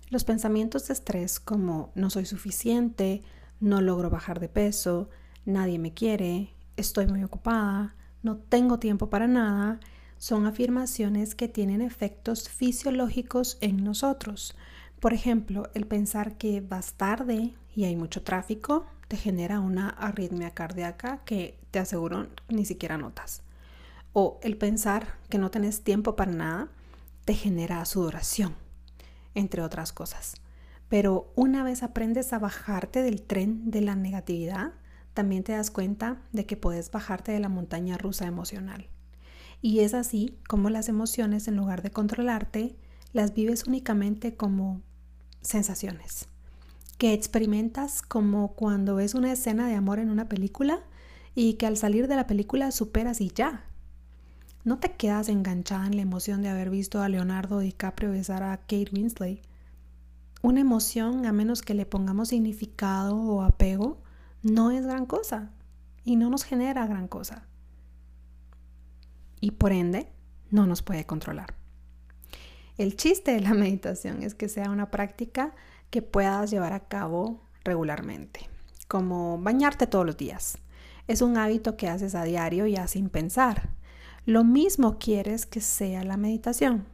Los 0.08 0.24
pensamientos 0.24 0.88
de 0.88 0.94
estrés 0.94 1.38
como 1.38 1.92
no 1.94 2.08
soy 2.08 2.24
suficiente, 2.24 3.22
no 3.60 3.82
logro 3.82 4.08
bajar 4.08 4.40
de 4.40 4.48
peso, 4.48 5.10
nadie 5.44 5.78
me 5.78 5.92
quiere, 5.92 6.54
estoy 6.78 7.06
muy 7.06 7.22
ocupada, 7.22 7.94
no 8.22 8.38
tengo 8.38 8.78
tiempo 8.78 9.10
para 9.10 9.26
nada, 9.26 9.80
son 10.16 10.46
afirmaciones 10.46 11.34
que 11.34 11.48
tienen 11.48 11.82
efectos 11.82 12.48
fisiológicos 12.48 13.58
en 13.60 13.84
nosotros. 13.84 14.56
Por 15.02 15.14
ejemplo, 15.14 15.68
el 15.74 15.88
pensar 15.88 16.38
que 16.38 16.60
vas 16.60 16.92
tarde 16.92 17.54
y 17.74 17.86
hay 17.86 17.96
mucho 17.96 18.22
tráfico 18.22 18.86
te 19.08 19.16
genera 19.16 19.58
una 19.58 19.88
arritmia 19.88 20.50
cardíaca 20.50 21.24
que 21.24 21.58
te 21.72 21.80
aseguro 21.80 22.28
ni 22.48 22.64
siquiera 22.64 22.96
notas. 22.98 23.42
O 24.12 24.38
el 24.44 24.56
pensar 24.56 25.18
que 25.28 25.38
no 25.38 25.50
tenés 25.50 25.82
tiempo 25.82 26.14
para 26.14 26.30
nada 26.30 26.68
te 27.24 27.34
genera 27.34 27.84
sudoración 27.84 28.54
entre 29.34 29.62
otras 29.62 29.92
cosas. 29.92 30.36
Pero 30.88 31.32
una 31.34 31.64
vez 31.64 31.82
aprendes 31.82 32.32
a 32.32 32.38
bajarte 32.38 33.02
del 33.02 33.22
tren 33.22 33.72
de 33.72 33.80
la 33.80 33.96
negatividad, 33.96 34.72
también 35.14 35.42
te 35.42 35.50
das 35.50 35.72
cuenta 35.72 36.22
de 36.30 36.46
que 36.46 36.56
puedes 36.56 36.92
bajarte 36.92 37.32
de 37.32 37.40
la 37.40 37.48
montaña 37.48 37.98
rusa 37.98 38.28
emocional. 38.28 38.88
Y 39.60 39.80
es 39.80 39.94
así 39.94 40.38
como 40.46 40.70
las 40.70 40.88
emociones, 40.88 41.48
en 41.48 41.56
lugar 41.56 41.82
de 41.82 41.90
controlarte, 41.90 42.76
las 43.12 43.34
vives 43.34 43.64
únicamente 43.66 44.36
como 44.36 44.80
sensaciones, 45.42 46.26
que 46.98 47.12
experimentas 47.12 48.02
como 48.02 48.54
cuando 48.54 48.94
ves 48.94 49.14
una 49.14 49.32
escena 49.32 49.68
de 49.68 49.74
amor 49.74 49.98
en 49.98 50.10
una 50.10 50.28
película 50.28 50.80
y 51.34 51.54
que 51.54 51.66
al 51.66 51.76
salir 51.76 52.08
de 52.08 52.16
la 52.16 52.26
película 52.26 52.70
superas 52.70 53.20
y 53.20 53.30
ya, 53.30 53.64
no 54.64 54.78
te 54.78 54.92
quedas 54.92 55.28
enganchada 55.28 55.86
en 55.86 55.96
la 55.96 56.02
emoción 56.02 56.40
de 56.42 56.48
haber 56.48 56.70
visto 56.70 57.02
a 57.02 57.08
Leonardo 57.08 57.58
DiCaprio 57.58 58.12
besar 58.12 58.44
a 58.44 58.58
Kate 58.58 58.90
Winslet. 58.92 59.42
Una 60.40 60.60
emoción, 60.60 61.26
a 61.26 61.32
menos 61.32 61.62
que 61.62 61.74
le 61.74 61.84
pongamos 61.84 62.28
significado 62.28 63.16
o 63.16 63.42
apego, 63.42 64.00
no 64.42 64.70
es 64.70 64.86
gran 64.86 65.06
cosa 65.06 65.50
y 66.04 66.14
no 66.14 66.30
nos 66.30 66.44
genera 66.44 66.86
gran 66.86 67.08
cosa. 67.08 67.46
Y 69.40 69.52
por 69.52 69.72
ende, 69.72 70.12
no 70.50 70.66
nos 70.66 70.82
puede 70.82 71.06
controlar. 71.06 71.61
El 72.78 72.96
chiste 72.96 73.32
de 73.32 73.40
la 73.40 73.54
meditación 73.54 74.22
es 74.22 74.34
que 74.34 74.48
sea 74.48 74.70
una 74.70 74.90
práctica 74.90 75.54
que 75.90 76.02
puedas 76.02 76.50
llevar 76.50 76.72
a 76.72 76.80
cabo 76.80 77.40
regularmente, 77.64 78.48
como 78.88 79.38
bañarte 79.38 79.86
todos 79.86 80.06
los 80.06 80.16
días. 80.16 80.58
Es 81.08 81.22
un 81.22 81.36
hábito 81.36 81.76
que 81.76 81.88
haces 81.88 82.14
a 82.14 82.24
diario 82.24 82.66
ya 82.66 82.86
sin 82.86 83.08
pensar 83.08 83.70
lo 84.24 84.44
mismo 84.44 84.98
quieres 85.00 85.46
que 85.46 85.60
sea 85.60 86.04
la 86.04 86.16
meditación, 86.16 86.86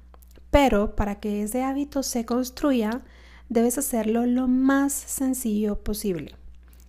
pero 0.50 0.96
para 0.96 1.20
que 1.20 1.42
ese 1.42 1.62
hábito 1.62 2.02
se 2.02 2.24
construya, 2.24 3.02
debes 3.50 3.76
hacerlo 3.76 4.24
lo 4.24 4.48
más 4.48 4.94
sencillo 4.94 5.78
posible, 5.84 6.36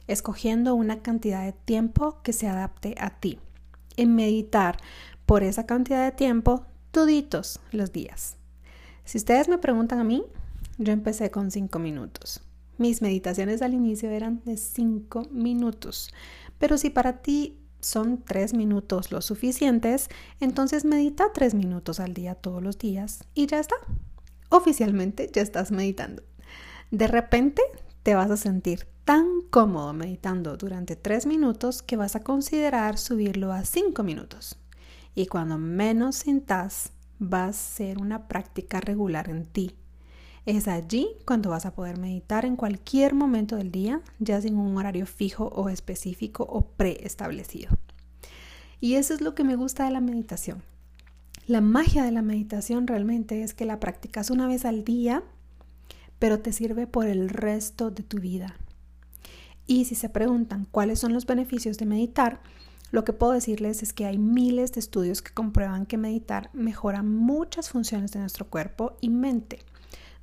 escogiendo 0.07 0.75
una 0.75 1.01
cantidad 1.01 1.43
de 1.43 1.51
tiempo 1.51 2.21
que 2.23 2.31
se 2.31 2.47
adapte 2.47 2.95
a 2.99 3.19
ti. 3.19 3.37
En 3.97 4.15
meditar 4.15 4.77
por 5.25 5.43
esa 5.43 5.65
cantidad 5.65 6.05
de 6.05 6.15
tiempo, 6.15 6.65
toditos 6.91 7.59
los 7.73 7.91
días. 7.91 8.38
Si 9.09 9.17
ustedes 9.17 9.49
me 9.49 9.57
preguntan 9.57 9.97
a 9.97 10.03
mí, 10.03 10.23
yo 10.77 10.93
empecé 10.93 11.31
con 11.31 11.49
cinco 11.49 11.79
minutos. 11.79 12.41
Mis 12.77 13.01
meditaciones 13.01 13.63
al 13.63 13.73
inicio 13.73 14.11
eran 14.11 14.43
de 14.45 14.55
cinco 14.55 15.23
minutos, 15.31 16.13
pero 16.59 16.77
si 16.77 16.91
para 16.91 17.23
ti 17.23 17.57
son 17.79 18.21
tres 18.23 18.53
minutos 18.53 19.11
lo 19.11 19.23
suficientes, 19.23 20.09
entonces 20.39 20.85
medita 20.85 21.33
tres 21.33 21.55
minutos 21.55 21.99
al 21.99 22.13
día 22.13 22.35
todos 22.35 22.61
los 22.61 22.77
días 22.77 23.23
y 23.33 23.47
ya 23.47 23.59
está. 23.59 23.77
Oficialmente 24.49 25.27
ya 25.33 25.41
estás 25.41 25.71
meditando. 25.71 26.21
De 26.91 27.07
repente 27.07 27.63
te 28.03 28.13
vas 28.13 28.29
a 28.29 28.37
sentir 28.37 28.85
tan 29.05 29.41
cómodo 29.49 29.91
meditando 29.91 30.55
durante 30.55 30.95
tres 30.95 31.25
minutos 31.25 31.81
que 31.81 31.97
vas 31.97 32.15
a 32.15 32.19
considerar 32.19 32.99
subirlo 32.99 33.53
a 33.53 33.65
cinco 33.65 34.03
minutos. 34.03 34.59
Y 35.15 35.25
cuando 35.25 35.57
menos 35.57 36.15
sientas, 36.17 36.91
va 37.21 37.45
a 37.45 37.53
ser 37.53 37.99
una 37.99 38.27
práctica 38.27 38.79
regular 38.79 39.29
en 39.29 39.45
ti 39.45 39.75
es 40.45 40.67
allí 40.67 41.09
cuando 41.25 41.51
vas 41.51 41.65
a 41.65 41.75
poder 41.75 41.99
meditar 41.99 42.45
en 42.45 42.55
cualquier 42.55 43.13
momento 43.13 43.55
del 43.55 43.71
día, 43.71 44.01
ya 44.17 44.41
sin 44.41 44.57
un 44.57 44.75
horario 44.77 45.05
fijo 45.05 45.45
o 45.47 45.69
específico 45.69 46.43
o 46.43 46.63
preestablecido. 46.71 47.77
Y 48.81 48.95
eso 48.95 49.13
es 49.13 49.21
lo 49.21 49.35
que 49.35 49.43
me 49.43 49.55
gusta 49.55 49.85
de 49.85 49.91
la 49.91 50.01
meditación. 50.01 50.63
La 51.45 51.61
magia 51.61 52.03
de 52.03 52.11
la 52.11 52.21
meditación 52.21 52.87
realmente 52.87 53.43
es 53.43 53.53
que 53.53 53.65
la 53.65 53.79
practicas 53.79 54.29
una 54.29 54.47
vez 54.47 54.65
al 54.65 54.83
día, 54.83 55.23
pero 56.17 56.39
te 56.39 56.51
sirve 56.51 56.87
por 56.87 57.05
el 57.05 57.29
resto 57.29 57.91
de 57.91 58.03
tu 58.03 58.17
vida. 58.17 58.55
Y 59.67 59.85
si 59.85 59.95
se 59.95 60.09
preguntan 60.09 60.65
cuáles 60.71 60.99
son 60.99 61.13
los 61.13 61.27
beneficios 61.27 61.77
de 61.77 61.85
meditar, 61.85 62.41
lo 62.91 63.03
que 63.03 63.13
puedo 63.13 63.33
decirles 63.33 63.83
es 63.83 63.93
que 63.93 64.05
hay 64.05 64.17
miles 64.17 64.71
de 64.73 64.79
estudios 64.79 65.21
que 65.21 65.33
comprueban 65.33 65.85
que 65.85 65.97
meditar 65.97 66.49
mejora 66.53 67.03
muchas 67.03 67.69
funciones 67.69 68.11
de 68.11 68.19
nuestro 68.19 68.47
cuerpo 68.47 68.97
y 69.01 69.09
mente. 69.09 69.59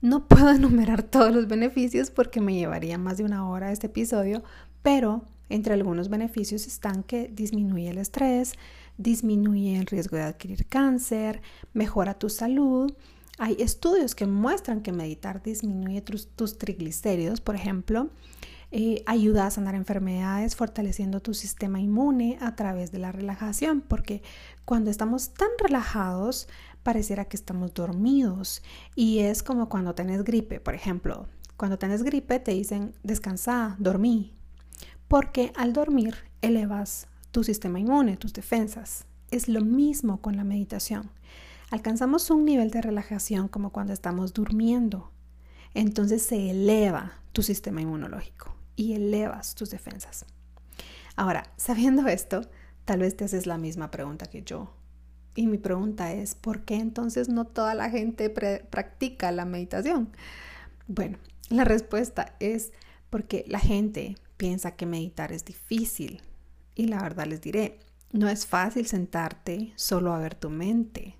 No 0.00 0.26
puedo 0.28 0.50
enumerar 0.50 1.02
todos 1.02 1.34
los 1.34 1.48
beneficios 1.48 2.10
porque 2.10 2.40
me 2.40 2.54
llevaría 2.54 2.98
más 2.98 3.18
de 3.18 3.24
una 3.24 3.48
hora 3.48 3.72
este 3.72 3.86
episodio, 3.86 4.42
pero 4.82 5.24
entre 5.48 5.74
algunos 5.74 6.08
beneficios 6.08 6.66
están 6.66 7.02
que 7.02 7.28
disminuye 7.28 7.88
el 7.88 7.98
estrés, 7.98 8.54
disminuye 8.98 9.78
el 9.78 9.86
riesgo 9.86 10.16
de 10.16 10.24
adquirir 10.24 10.66
cáncer, 10.66 11.42
mejora 11.72 12.18
tu 12.18 12.28
salud. 12.28 12.92
Hay 13.38 13.56
estudios 13.60 14.14
que 14.14 14.26
muestran 14.26 14.80
que 14.80 14.92
meditar 14.92 15.42
disminuye 15.42 16.00
tus, 16.00 16.58
triglicéridos, 16.58 17.40
por 17.40 17.54
ejemplo, 17.54 18.10
eh, 18.78 19.02
ayuda 19.06 19.46
a 19.46 19.50
sanar 19.50 19.74
enfermedades 19.74 20.54
fortaleciendo 20.54 21.22
tu 21.22 21.32
sistema 21.32 21.80
inmune 21.80 22.36
a 22.42 22.56
través 22.56 22.92
de 22.92 22.98
la 22.98 23.10
relajación, 23.10 23.80
porque 23.80 24.22
cuando 24.66 24.90
estamos 24.90 25.32
tan 25.32 25.48
relajados 25.58 26.46
pareciera 26.82 27.24
que 27.24 27.38
estamos 27.38 27.72
dormidos 27.72 28.62
y 28.94 29.20
es 29.20 29.42
como 29.42 29.70
cuando 29.70 29.94
tenés 29.94 30.24
gripe, 30.24 30.60
por 30.60 30.74
ejemplo. 30.74 31.26
Cuando 31.56 31.78
tenés 31.78 32.02
gripe 32.02 32.38
te 32.38 32.50
dicen 32.50 32.92
descansa, 33.02 33.76
dormí, 33.78 34.34
porque 35.08 35.54
al 35.56 35.72
dormir 35.72 36.14
elevas 36.42 37.06
tu 37.30 37.44
sistema 37.44 37.80
inmune, 37.80 38.18
tus 38.18 38.34
defensas. 38.34 39.06
Es 39.30 39.48
lo 39.48 39.62
mismo 39.62 40.20
con 40.20 40.36
la 40.36 40.44
meditación. 40.44 41.10
Alcanzamos 41.70 42.30
un 42.30 42.44
nivel 42.44 42.70
de 42.72 42.82
relajación 42.82 43.48
como 43.48 43.70
cuando 43.70 43.94
estamos 43.94 44.34
durmiendo. 44.34 45.12
Entonces 45.72 46.20
se 46.20 46.50
eleva 46.50 47.22
tu 47.32 47.42
sistema 47.42 47.80
inmunológico 47.80 48.55
y 48.76 48.92
elevas 48.92 49.54
tus 49.54 49.70
defensas. 49.70 50.24
Ahora, 51.16 51.50
sabiendo 51.56 52.06
esto, 52.06 52.42
tal 52.84 53.00
vez 53.00 53.16
te 53.16 53.24
haces 53.24 53.46
la 53.46 53.58
misma 53.58 53.90
pregunta 53.90 54.26
que 54.26 54.42
yo. 54.42 54.72
Y 55.34 55.46
mi 55.46 55.58
pregunta 55.58 56.12
es, 56.12 56.34
¿por 56.34 56.64
qué 56.64 56.76
entonces 56.76 57.28
no 57.28 57.46
toda 57.46 57.74
la 57.74 57.90
gente 57.90 58.30
practica 58.30 59.32
la 59.32 59.44
meditación? 59.44 60.10
Bueno, 60.86 61.18
la 61.50 61.64
respuesta 61.64 62.36
es 62.40 62.72
porque 63.10 63.44
la 63.48 63.58
gente 63.58 64.16
piensa 64.36 64.76
que 64.76 64.86
meditar 64.86 65.32
es 65.32 65.44
difícil. 65.44 66.22
Y 66.74 66.86
la 66.86 67.02
verdad 67.02 67.26
les 67.26 67.40
diré, 67.40 67.78
no 68.12 68.28
es 68.28 68.46
fácil 68.46 68.86
sentarte 68.86 69.72
solo 69.76 70.12
a 70.12 70.18
ver 70.18 70.34
tu 70.34 70.50
mente, 70.50 71.16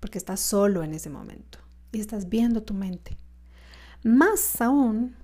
porque 0.00 0.18
estás 0.18 0.40
solo 0.40 0.82
en 0.82 0.94
ese 0.94 1.10
momento 1.10 1.58
y 1.90 2.00
estás 2.00 2.28
viendo 2.28 2.62
tu 2.62 2.74
mente. 2.74 3.16
Más 4.02 4.60
aún 4.60 5.16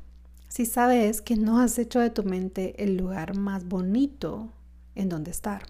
si 0.59 0.67
sabes 0.67 1.21
que 1.21 1.37
no 1.37 1.61
has 1.61 1.79
hecho 1.79 2.01
de 2.01 2.11
tu 2.11 2.25
mente 2.25 2.83
el 2.83 2.97
lugar 2.97 3.37
más 3.37 3.65
bonito 3.65 4.49
en 4.97 5.09
donde 5.09 5.31
estar. 5.31 5.63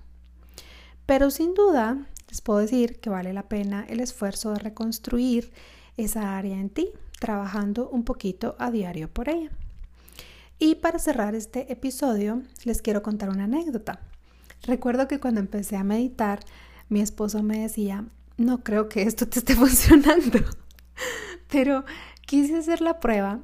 Pero 1.04 1.30
sin 1.30 1.52
duda, 1.52 2.06
les 2.26 2.40
puedo 2.40 2.60
decir 2.60 2.98
que 2.98 3.10
vale 3.10 3.34
la 3.34 3.50
pena 3.50 3.84
el 3.86 4.00
esfuerzo 4.00 4.52
de 4.52 4.60
reconstruir 4.60 5.52
esa 5.98 6.38
área 6.38 6.56
en 6.56 6.70
ti, 6.70 6.88
trabajando 7.20 7.90
un 7.90 8.02
poquito 8.02 8.56
a 8.58 8.70
diario 8.70 9.12
por 9.12 9.28
ella. 9.28 9.50
Y 10.58 10.76
para 10.76 10.98
cerrar 10.98 11.34
este 11.34 11.70
episodio, 11.70 12.40
les 12.64 12.80
quiero 12.80 13.02
contar 13.02 13.28
una 13.28 13.44
anécdota. 13.44 14.00
Recuerdo 14.62 15.06
que 15.06 15.20
cuando 15.20 15.40
empecé 15.40 15.76
a 15.76 15.84
meditar, 15.84 16.40
mi 16.88 17.02
esposo 17.02 17.42
me 17.42 17.58
decía, 17.58 18.06
no 18.38 18.64
creo 18.64 18.88
que 18.88 19.02
esto 19.02 19.28
te 19.28 19.40
esté 19.40 19.54
funcionando, 19.54 20.38
pero 21.50 21.84
quise 22.22 22.56
hacer 22.56 22.80
la 22.80 23.00
prueba 23.00 23.42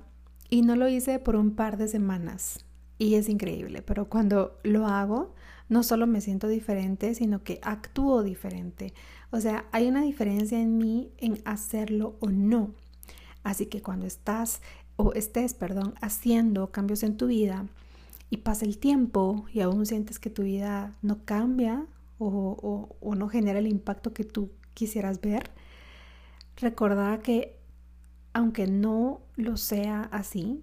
y 0.51 0.63
no 0.63 0.77
lo 0.77 0.89
hice 0.89 1.19
por 1.19 1.37
un 1.37 1.55
par 1.55 1.77
de 1.77 1.89
semanas 1.89 2.65
y 2.99 3.17
es 3.17 3.29
increíble, 3.29 3.83
pero 3.83 4.09
cuando 4.09 4.59
lo 4.63 4.87
hago, 4.87 5.35
no 5.69 5.83
solo 5.83 6.07
me 6.07 6.21
siento 6.21 6.49
diferente, 6.49 7.15
sino 7.15 7.43
que 7.43 7.59
actúo 7.63 8.23
diferente. 8.23 8.95
O 9.31 9.41
sea, 9.41 9.67
hay 9.73 9.89
una 9.89 10.03
diferencia 10.03 10.61
en 10.61 10.79
mí 10.79 11.11
en 11.19 11.41
hacerlo 11.45 12.17
o 12.21 12.31
no. 12.31 12.75
Así 13.43 13.67
que 13.67 13.83
cuando 13.83 14.07
estás 14.07 14.63
o 14.97 15.13
estés, 15.13 15.55
perdón, 15.55 15.95
haciendo 16.01 16.71
cambios 16.71 17.03
en 17.03 17.17
tu 17.17 17.27
vida 17.27 17.67
y 18.31 18.39
pasa 18.39 18.65
el 18.65 18.79
tiempo 18.79 19.45
y 19.53 19.61
aún 19.61 19.87
sientes 19.87 20.19
que 20.19 20.31
tu 20.31 20.43
vida 20.43 20.95
no 21.03 21.25
cambia 21.25 21.87
o, 22.19 22.97
o 23.01 23.15
no 23.17 23.29
genera 23.29 23.59
el 23.59 23.67
impacto 23.67 24.13
que 24.15 24.25
tú 24.25 24.51
quisieras 24.73 25.21
ver, 25.21 25.51
recordá 26.57 27.19
que 27.19 27.59
aunque 28.35 28.67
no 28.67 29.23
lo 29.37 29.57
sea 29.57 30.03
así, 30.13 30.63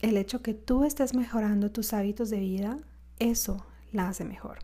el 0.00 0.16
hecho 0.16 0.42
que 0.42 0.54
tú 0.54 0.84
estés 0.84 1.14
mejorando 1.14 1.70
tus 1.70 1.92
hábitos 1.92 2.30
de 2.30 2.40
vida, 2.40 2.78
eso 3.18 3.66
la 3.92 4.08
hace 4.08 4.24
mejor. 4.24 4.58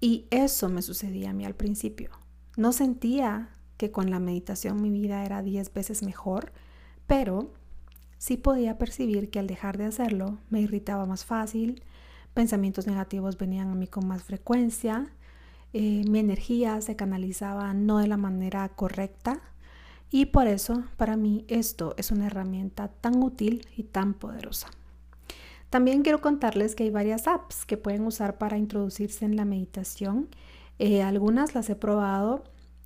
Y 0.00 0.26
eso 0.30 0.68
me 0.68 0.80
sucedía 0.80 1.30
a 1.30 1.32
mí 1.32 1.44
al 1.44 1.56
principio. 1.56 2.10
No 2.56 2.72
sentía 2.72 3.50
que 3.76 3.90
con 3.90 4.10
la 4.10 4.20
meditación 4.20 4.80
mi 4.80 4.90
vida 4.90 5.24
era 5.24 5.42
10 5.42 5.72
veces 5.74 6.04
mejor, 6.04 6.52
pero 7.08 7.52
sí 8.16 8.36
podía 8.36 8.78
percibir 8.78 9.28
que 9.30 9.40
al 9.40 9.48
dejar 9.48 9.76
de 9.76 9.86
hacerlo 9.86 10.38
me 10.50 10.60
irritaba 10.60 11.04
más 11.04 11.24
fácil, 11.24 11.82
pensamientos 12.32 12.86
negativos 12.86 13.38
venían 13.38 13.70
a 13.70 13.74
mí 13.74 13.88
con 13.88 14.06
más 14.06 14.22
frecuencia, 14.22 15.12
eh, 15.72 16.04
mi 16.08 16.20
energía 16.20 16.80
se 16.80 16.94
canalizaba 16.94 17.74
no 17.74 17.98
de 17.98 18.06
la 18.06 18.16
manera 18.16 18.68
correcta 18.68 19.42
y 20.10 20.26
por 20.26 20.46
eso 20.46 20.84
para 20.96 21.16
mí 21.16 21.44
esto 21.48 21.94
es 21.96 22.10
una 22.10 22.26
herramienta 22.26 22.88
tan 22.88 23.22
útil 23.22 23.66
y 23.76 23.84
tan 23.84 24.14
poderosa. 24.14 24.68
También 25.70 26.02
quiero 26.02 26.20
contarles 26.20 26.76
que 26.76 26.84
hay 26.84 26.90
varias 26.90 27.26
apps 27.26 27.66
que 27.66 27.76
pueden 27.76 28.06
usar 28.06 28.38
para 28.38 28.58
introducirse 28.58 29.24
en 29.24 29.34
la 29.34 29.44
meditación. 29.44 30.28
Eh, 30.78 31.02
algunas 31.02 31.54
las 31.56 31.68
he 31.68 31.74
probado 31.74 32.44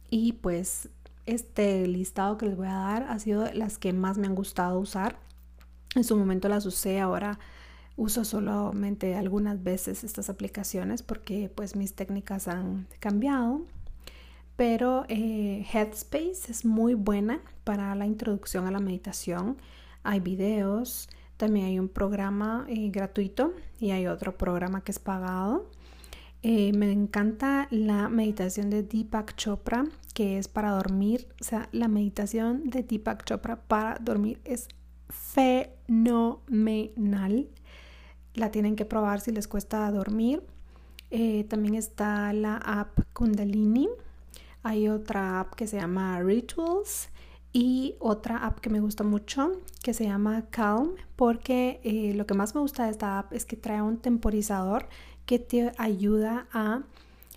y 0.09 0.33
pues 0.33 0.89
este 1.27 1.87
listado 1.87 2.39
que 2.39 2.47
les 2.47 2.57
voy 2.57 2.69
a 2.69 2.73
dar 2.73 3.03
ha 3.03 3.19
sido 3.19 3.45
las 3.53 3.77
que 3.77 3.93
más 3.93 4.17
me 4.17 4.27
han 4.27 4.35
gustado 4.35 4.79
usar. 4.79 5.19
En 5.95 6.05
su 6.05 6.17
momento 6.17 6.49
las 6.49 6.65
usé, 6.65 7.01
ahora 7.01 7.39
uso 7.97 8.25
solamente 8.25 9.17
algunas 9.17 9.63
veces 9.63 10.05
estas 10.05 10.31
aplicaciones 10.31 11.03
porque 11.03 11.51
pues 11.55 11.77
mis 11.77 11.95
técnicas 11.95 12.49
han 12.49 12.87
cambiado. 13.01 13.67
Pero 14.59 15.05
eh, 15.09 15.65
Headspace 15.73 16.51
es 16.51 16.65
muy 16.65 16.95
buena 16.95 17.41
para 17.63 17.95
la 17.95 18.07
introducción 18.07 18.67
a 18.67 18.73
la 18.73 18.81
meditación. 18.81 19.57
Hay 20.03 20.19
videos, 20.19 21.09
también 21.37 21.67
hay 21.67 21.79
un 21.79 21.89
programa 21.89 22.67
eh, 22.69 22.91
gratuito 22.91 23.55
y 23.79 23.93
hay 23.93 24.09
otro 24.09 24.37
programa 24.37 24.83
que 24.83 24.91
es 24.91 24.99
pagado. 24.99 25.71
Eh, 26.43 26.73
me 26.73 26.91
encanta 26.91 27.69
la 27.71 28.09
meditación 28.09 28.69
de 28.69 28.83
Deepak 28.83 29.37
Chopra, 29.37 29.85
que 30.13 30.39
es 30.39 30.49
para 30.49 30.73
dormir. 30.73 31.29
O 31.41 31.45
sea, 31.45 31.69
la 31.71 31.87
meditación 31.87 32.69
de 32.69 32.83
Deepak 32.83 33.23
Chopra 33.27 33.63
para 33.63 33.97
dormir 34.01 34.41
es 34.45 34.67
fenomenal. 35.09 36.37
La 38.35 38.51
tienen 38.51 38.75
que 38.75 38.85
probar 38.85 39.21
si 39.21 39.31
les 39.31 39.47
cuesta 39.47 39.89
dormir. 39.93 40.43
Eh, 41.13 41.45
también 41.45 41.77
está 41.77 42.33
la 42.33 42.57
app 42.57 42.99
Kundalini. 43.13 43.89
Hay 44.69 44.87
otra 44.87 45.41
app 45.41 45.55
que 45.55 45.67
se 45.67 45.79
llama 45.79 46.21
Rituals 46.21 47.09
y 47.55 47.95
otra 48.01 48.45
app 48.45 48.61
que 48.61 48.69
me 48.69 48.81
gusta 48.81 49.03
mucho 49.03 49.63
que 49.83 49.95
se 49.95 50.05
llama 50.05 50.45
Calm 50.51 50.91
porque 51.17 51.81
eh, 51.85 52.13
lo 52.15 52.27
que 52.27 52.35
más 52.35 52.55
me 52.55 52.61
gusta 52.61 52.85
de 52.85 52.91
esta 52.91 53.19
app 53.19 53.33
es 53.33 53.47
que 53.47 53.57
trae 53.57 53.81
un 53.81 53.97
temporizador 53.97 54.91
que 55.25 55.39
te 55.39 55.73
ayuda 55.79 56.49
a 56.53 56.83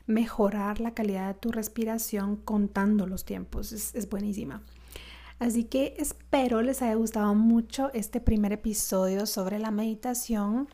mejorar 0.08 0.82
la 0.82 0.94
calidad 0.94 1.30
de 1.30 1.40
tu 1.40 1.54
respiración 1.54 2.36
contando 2.36 3.08
los 3.08 3.24
tiempos. 3.24 3.72
Es, 3.72 3.96
es 3.96 4.10
buenísima. 4.10 4.62
Así 5.40 5.64
que 5.64 5.96
espero 6.00 6.62
les 6.62 6.82
haya 6.82 6.96
gustado 6.96 7.34
mucho 7.34 7.92
este 7.94 8.20
primer 8.20 8.52
episodio 8.52 9.26
sobre 9.26 9.58
la 9.58 9.72
meditación. 9.72 10.68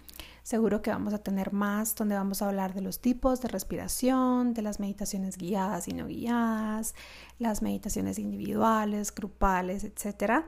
Seguro 0.47 0.81
que 0.81 0.91
vamos 0.91 1.13
a 1.13 1.17
tener 1.17 1.51
más 1.51 1.93
donde 1.93 2.15
vamos 2.15 2.41
a 2.41 2.47
hablar 2.47 2.73
de 2.73 2.79
los 2.79 3.01
tipos 3.01 3.41
de 3.41 3.49
respiración, 3.49 4.53
de 4.53 4.61
las 4.61 4.79
meditaciones 4.79 5.37
guiadas 5.37 5.89
y 5.89 5.91
no 5.91 6.07
guiadas, 6.07 6.95
las 7.37 7.61
meditaciones 7.61 8.17
individuales, 8.17 9.13
grupales, 9.13 9.83
etc. 9.83 10.45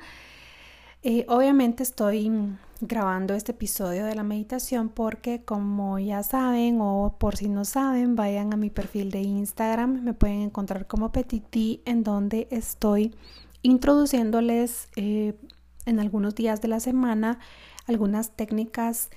Eh, 1.03 1.25
obviamente 1.27 1.83
estoy 1.83 2.31
grabando 2.79 3.33
este 3.33 3.51
episodio 3.51 4.05
de 4.05 4.15
la 4.15 4.23
meditación 4.23 4.87
porque 4.87 5.43
como 5.43 5.99
ya 5.99 6.23
saben 6.23 6.77
o 6.79 7.17
por 7.19 7.35
si 7.35 7.49
no 7.49 7.65
saben, 7.65 8.15
vayan 8.15 8.53
a 8.53 8.55
mi 8.55 8.69
perfil 8.69 9.11
de 9.11 9.19
Instagram, 9.19 10.01
me 10.01 10.13
pueden 10.13 10.43
encontrar 10.43 10.87
como 10.87 11.11
Petiti 11.11 11.81
en 11.83 12.05
donde 12.05 12.47
estoy 12.51 13.13
introduciéndoles 13.63 14.87
eh, 14.95 15.37
en 15.85 15.99
algunos 15.99 16.35
días 16.35 16.61
de 16.61 16.69
la 16.69 16.79
semana 16.79 17.39
algunas 17.85 18.31
técnicas 18.31 19.09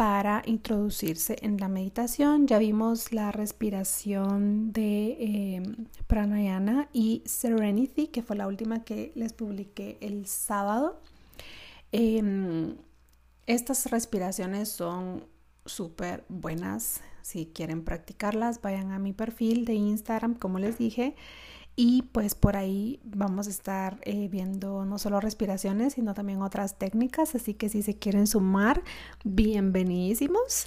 para 0.00 0.42
introducirse 0.46 1.36
en 1.42 1.58
la 1.58 1.68
meditación. 1.68 2.46
Ya 2.46 2.56
vimos 2.56 3.12
la 3.12 3.32
respiración 3.32 4.72
de 4.72 5.56
em, 5.56 5.88
pranayana 6.06 6.88
y 6.94 7.22
serenity, 7.26 8.06
que 8.06 8.22
fue 8.22 8.34
la 8.34 8.46
última 8.46 8.82
que 8.82 9.12
les 9.14 9.34
publiqué 9.34 9.98
el 10.00 10.24
sábado. 10.24 11.02
Em, 11.92 12.76
estas 13.46 13.90
respiraciones 13.90 14.70
son 14.70 15.26
súper 15.66 16.24
buenas. 16.30 17.02
Si 17.20 17.44
quieren 17.44 17.84
practicarlas, 17.84 18.62
vayan 18.62 18.92
a 18.92 18.98
mi 18.98 19.12
perfil 19.12 19.66
de 19.66 19.74
Instagram, 19.74 20.32
como 20.34 20.58
les 20.58 20.78
dije. 20.78 21.14
Y 21.82 22.02
pues 22.12 22.34
por 22.34 22.58
ahí 22.58 23.00
vamos 23.04 23.46
a 23.46 23.50
estar 23.50 24.00
eh, 24.02 24.28
viendo 24.28 24.84
no 24.84 24.98
solo 24.98 25.18
respiraciones, 25.18 25.94
sino 25.94 26.12
también 26.12 26.42
otras 26.42 26.78
técnicas. 26.78 27.34
Así 27.34 27.54
que 27.54 27.70
si 27.70 27.80
se 27.80 27.96
quieren 27.96 28.26
sumar, 28.26 28.82
bienvenidísimos. 29.24 30.66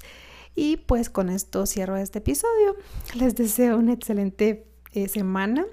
Y 0.55 0.77
pues 0.77 1.11
con 1.11 1.29
esto 1.29 1.67
cierro 1.67 1.97
este 1.97 2.17
episodio. 2.17 2.75
Les 3.13 3.35
deseo 3.35 3.77
una 3.77 3.93
excelente 3.93 4.65
eh, 4.93 5.07
semana. 5.07 5.67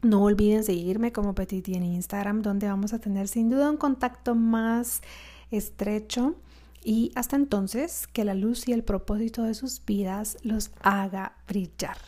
No 0.00 0.22
olviden 0.22 0.64
seguirme 0.64 1.12
como 1.12 1.34
Petiti 1.34 1.74
en 1.74 1.84
Instagram, 1.84 2.40
donde 2.40 2.66
vamos 2.66 2.94
a 2.94 3.00
tener 3.00 3.28
sin 3.28 3.50
duda 3.50 3.68
un 3.68 3.76
contacto 3.76 4.34
más 4.34 5.02
estrecho. 5.50 6.36
Y 6.82 7.12
hasta 7.16 7.36
entonces, 7.36 8.06
que 8.06 8.24
la 8.24 8.32
luz 8.32 8.66
y 8.66 8.72
el 8.72 8.82
propósito 8.82 9.42
de 9.42 9.52
sus 9.52 9.84
vidas 9.84 10.38
los 10.42 10.70
haga 10.80 11.34
brillar. 11.46 11.98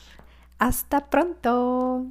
Hasta 0.59 1.11
pronto. 1.11 2.07